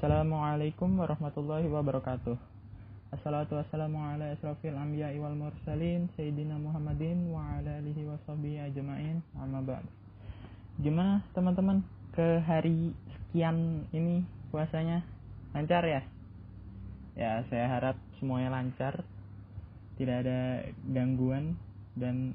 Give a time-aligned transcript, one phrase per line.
[0.00, 2.32] Assalamualaikum warahmatullahi wabarakatuh.
[3.12, 9.20] Assalatu wassalamu ala asrafil anbiya wal mursalin Sayyidina Muhammadin wa ala alihi wa ajma'in.
[9.36, 9.84] Amma ba'd.
[10.80, 11.84] Gimana teman-teman?
[12.16, 15.04] Ke hari sekian ini puasanya?
[15.52, 16.00] Lancar ya?
[17.12, 19.04] Ya saya harap semuanya lancar
[20.00, 20.64] Tidak ada
[20.96, 21.60] gangguan
[21.92, 22.32] dan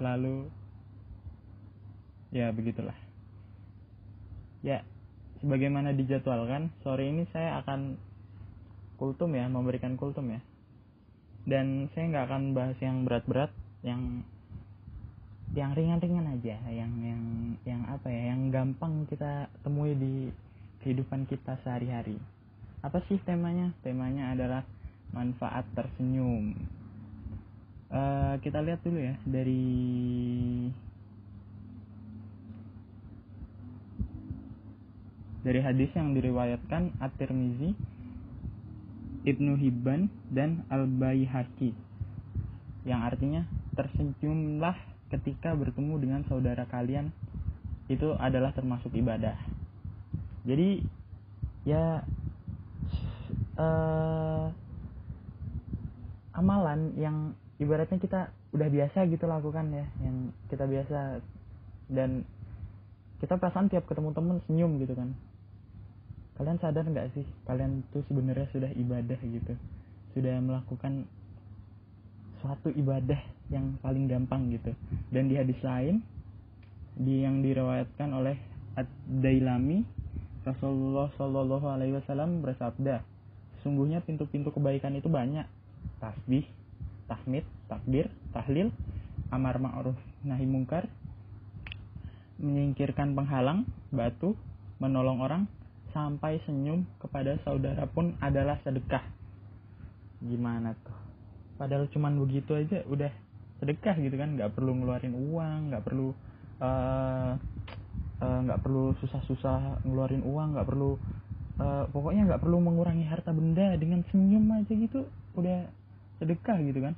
[0.00, 0.48] selalu
[2.32, 2.96] ya begitulah.
[4.64, 4.80] Ya
[5.44, 8.00] sebagaimana dijadwalkan sore ini saya akan
[8.96, 10.40] kultum ya memberikan kultum ya.
[11.44, 13.52] Dan saya nggak akan bahas yang berat-berat
[13.84, 14.24] yang
[15.52, 17.22] yang ringan-ringan aja yang yang
[17.62, 20.32] yang apa ya yang gampang kita temui di
[20.80, 22.16] kehidupan kita sehari-hari.
[22.80, 23.76] Apa sih temanya?
[23.84, 24.64] Temanya adalah
[25.12, 26.56] manfaat tersenyum.
[27.92, 29.64] Uh, kita lihat dulu ya dari
[35.44, 37.76] dari hadis yang diriwayatkan At-Tirmizi,
[39.28, 41.76] Ibnu Hibban dan Al-Baihaqi.
[42.88, 43.42] Yang artinya
[43.76, 44.72] tersenyumlah
[45.12, 47.12] ketika bertemu dengan saudara kalian
[47.92, 49.36] itu adalah termasuk ibadah.
[50.48, 50.80] Jadi
[51.68, 52.00] ya
[53.60, 54.48] uh,
[56.32, 61.20] amalan yang ibaratnya kita udah biasa gitu lakukan ya, yang kita biasa.
[61.92, 62.24] Dan
[63.20, 65.12] kita perasaan tiap ketemu temen senyum gitu kan
[66.34, 69.54] kalian sadar nggak sih kalian tuh sebenarnya sudah ibadah gitu?
[70.14, 71.06] Sudah melakukan
[72.42, 73.18] suatu ibadah
[73.48, 74.74] yang paling gampang gitu.
[75.10, 76.02] Dan di hadis lain
[76.94, 78.38] di yang diriwayatkan oleh
[78.74, 79.82] Ad-Dailami
[80.44, 83.00] Rasulullah Shallallahu Alaihi Wasallam bersabda
[83.64, 85.46] sungguhnya pintu-pintu kebaikan itu banyak.
[86.02, 86.44] Tasbih
[87.08, 88.72] tahmid takbir tahlil
[89.28, 90.88] amar ma'ruf nahi mungkar
[92.40, 94.34] menyingkirkan penghalang batu
[94.82, 95.42] menolong orang
[95.94, 99.06] sampai senyum kepada saudara pun adalah sedekah.
[100.20, 100.98] Gimana tuh?
[101.54, 103.08] Padahal cuman begitu aja udah
[103.62, 106.10] sedekah gitu kan nggak perlu ngeluarin uang nggak perlu
[106.58, 107.38] uh,
[108.18, 110.98] uh, perlu susah-susah ngeluarin uang nggak perlu
[111.62, 115.06] uh, pokoknya nggak perlu mengurangi harta benda dengan senyum aja gitu
[115.38, 115.70] udah
[116.18, 116.94] sedekah gitu kan.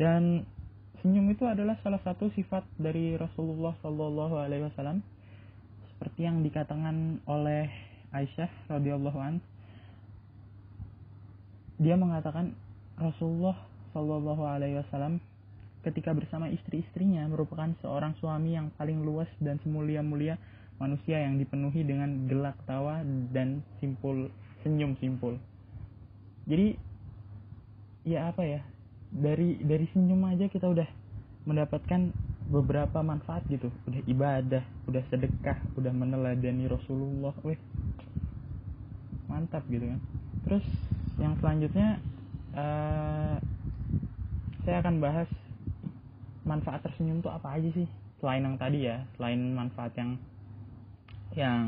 [0.00, 0.48] Dan
[1.04, 5.04] senyum itu adalah salah satu sifat dari Rasulullah Shallallahu Alaihi Wasallam
[5.92, 7.68] seperti yang dikatakan oleh
[8.10, 9.38] Aisyah radhiyallahu an
[11.80, 12.52] dia mengatakan
[13.00, 13.56] Rasulullah
[13.96, 15.22] Shallallahu alaihi wasallam
[15.80, 20.36] ketika bersama istri-istrinya merupakan seorang suami yang paling luas dan semulia-mulia
[20.76, 23.00] manusia yang dipenuhi dengan gelak tawa
[23.32, 24.28] dan simpul
[24.60, 25.40] senyum simpul.
[26.44, 26.76] Jadi
[28.04, 28.60] ya apa ya?
[29.10, 30.88] Dari dari senyum aja kita udah
[31.48, 32.12] mendapatkan
[32.50, 33.70] beberapa manfaat gitu.
[33.86, 37.32] Udah ibadah, udah sedekah, udah meneladani Rasulullah.
[37.46, 37.56] Weh,
[39.30, 40.00] mantap gitu kan
[40.42, 40.66] terus
[41.22, 42.02] yang selanjutnya
[42.58, 43.38] uh,
[44.66, 45.30] saya akan bahas
[46.42, 47.86] manfaat tersenyum itu apa aja sih
[48.18, 50.10] selain yang tadi ya selain manfaat yang
[51.38, 51.64] yang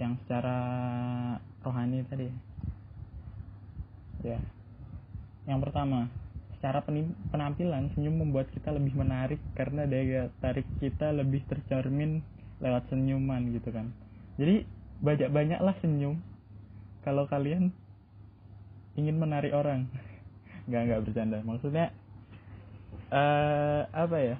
[0.00, 0.58] yang secara
[1.60, 2.32] rohani tadi
[4.24, 4.40] ya
[5.44, 6.08] yang pertama
[6.62, 6.78] secara
[7.34, 12.22] penampilan senyum membuat kita lebih menarik karena daya tarik kita lebih tercermin
[12.62, 13.90] lewat senyuman gitu kan.
[14.38, 14.62] Jadi
[15.02, 16.22] banyak-banyaklah senyum.
[17.02, 17.74] Kalau kalian
[18.94, 19.90] ingin menarik orang.
[20.70, 21.38] Nggak nggak bercanda.
[21.42, 21.90] Maksudnya
[23.10, 24.38] uh, apa ya?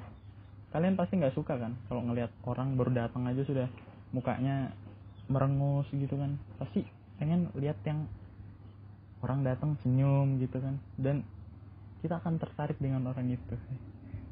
[0.70, 3.66] Kalian pasti nggak suka kan kalau ngelihat orang baru datang aja sudah
[4.14, 4.70] mukanya
[5.26, 6.38] merengus gitu kan.
[6.62, 6.86] Pasti
[7.18, 8.06] pengen lihat yang
[9.26, 10.78] orang datang senyum gitu kan.
[10.94, 11.26] Dan
[12.02, 13.54] kita akan tertarik dengan orang itu.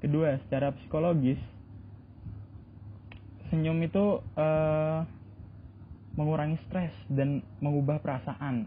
[0.02, 1.38] Kedua secara psikologis
[3.50, 5.06] senyum itu uh,
[6.18, 8.66] mengurangi stres dan mengubah perasaan.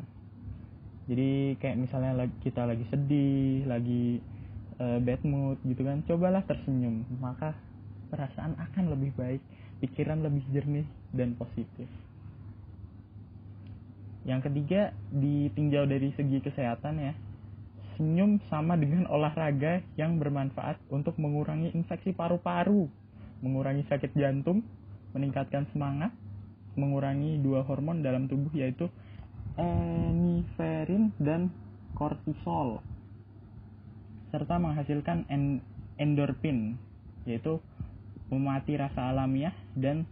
[1.11, 4.23] Jadi kayak misalnya kita lagi sedih lagi
[4.79, 7.03] uh, bad mood gitu kan cobalah tersenyum.
[7.19, 7.51] Maka
[8.07, 9.43] perasaan akan lebih baik
[9.83, 11.91] pikiran lebih jernih dan positif.
[14.23, 17.13] Yang ketiga ditinjau dari segi kesehatan ya
[17.95, 22.89] senyum sama dengan olahraga yang bermanfaat untuk mengurangi infeksi paru-paru
[23.43, 24.63] mengurangi sakit jantung
[25.11, 26.09] meningkatkan semangat
[26.73, 28.89] mengurangi dua hormon dalam tubuh yaitu
[29.59, 31.53] emiferin dan
[31.93, 32.81] kortisol
[34.33, 35.29] serta menghasilkan
[36.01, 36.79] endorfin
[37.29, 37.61] yaitu
[38.33, 40.09] memati rasa alamiah dan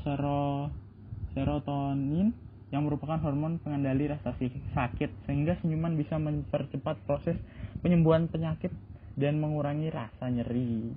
[0.00, 0.72] sero
[1.36, 2.32] serotonin
[2.90, 4.34] merupakan hormon pengendali rasa
[4.74, 7.38] sakit sehingga senyuman bisa mempercepat proses
[7.86, 8.74] penyembuhan penyakit
[9.14, 10.90] dan mengurangi rasa nyeri.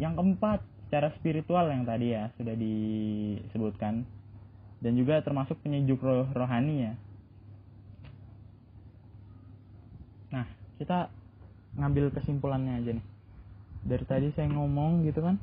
[0.00, 4.08] Yang keempat, secara spiritual yang tadi ya sudah disebutkan.
[4.80, 6.92] Dan juga termasuk penyejuk roh rohani ya.
[10.32, 10.48] Nah
[10.80, 11.12] kita
[11.76, 13.06] ngambil kesimpulannya aja nih.
[13.84, 15.36] Dari tadi saya ngomong gitu kan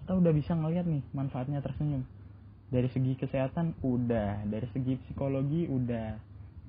[0.00, 2.08] kita udah bisa ngeliat nih manfaatnya tersenyum
[2.70, 4.46] dari segi kesehatan udah.
[4.46, 6.08] Dari segi psikologi udah.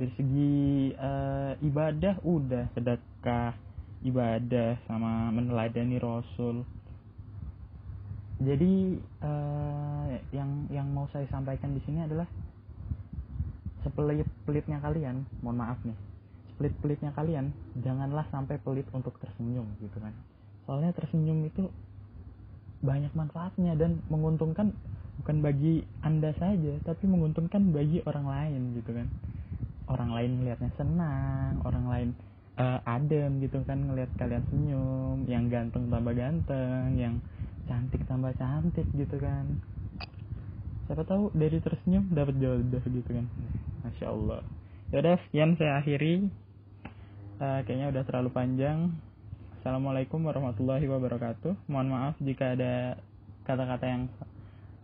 [0.01, 0.53] Dari segi
[0.97, 2.73] uh, ibadah udah.
[2.73, 3.53] Sedekah
[4.01, 6.65] ibadah sama meneladani rasul.
[8.41, 12.25] Jadi uh, yang yang mau saya sampaikan di sini adalah
[13.85, 15.97] sepelit pelitnya kalian mohon maaf nih
[16.61, 17.49] sepelit pelitnya kalian
[17.81, 20.13] janganlah sampai pelit untuk tersenyum gitu kan.
[20.69, 21.65] Soalnya tersenyum itu
[22.85, 24.69] banyak manfaatnya dan menguntungkan
[25.21, 29.07] bukan bagi anda saja tapi menguntungkan bagi orang lain gitu kan.
[29.85, 32.09] Orang lain melihatnya senang orang lain
[32.57, 37.21] uh, adem gitu kan ngelihat kalian senyum yang ganteng tambah ganteng yang
[37.69, 39.61] cantik tambah cantik gitu kan.
[40.89, 43.25] Siapa tahu dari tersenyum dapat jodoh gitu kan.
[43.85, 44.41] Masya allah.
[44.91, 46.27] Yaudah sekian saya akhiri.
[47.41, 48.91] Uh, kayaknya udah terlalu panjang.
[49.61, 51.69] Assalamualaikum warahmatullahi wabarakatuh.
[51.69, 52.97] Mohon maaf jika ada
[53.45, 54.03] kata-kata yang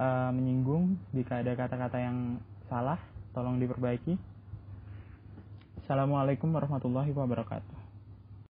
[0.01, 2.97] uh, menyinggung jika ada kata-kata yang salah
[3.33, 4.17] tolong diperbaiki.
[5.85, 7.76] Assalamualaikum warahmatullahi wabarakatuh